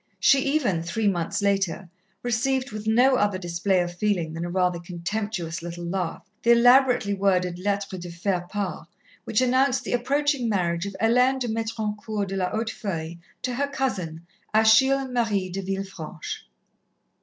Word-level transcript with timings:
She 0.19 0.39
even, 0.55 0.81
three 0.81 1.07
months 1.07 1.43
later, 1.43 1.87
received 2.23 2.71
with 2.71 2.87
no 2.87 3.17
other 3.17 3.37
display 3.37 3.81
of 3.81 3.93
feeling 3.93 4.33
than 4.33 4.43
a 4.43 4.49
rather 4.49 4.79
contemptuous 4.79 5.61
little 5.61 5.85
laugh, 5.85 6.25
the 6.41 6.53
elaborately 6.53 7.13
worded 7.13 7.59
lettre 7.59 7.99
de 7.99 8.09
faire 8.09 8.47
part 8.49 8.87
which 9.25 9.41
announced 9.41 9.83
the 9.83 9.93
approaching 9.93 10.49
marriage 10.49 10.87
of 10.87 10.95
Hélène 10.99 11.37
de 11.39 11.49
Métrancourt 11.49 12.25
de 12.25 12.35
la 12.35 12.49
Hautefeuille 12.49 13.19
to 13.43 13.53
her 13.53 13.67
cousin, 13.67 14.25
Achille 14.55 15.07
Marie 15.07 15.51
de 15.51 15.61
Villefranche. 15.61 16.47